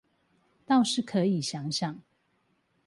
[0.65, 2.01] 倒是可以想想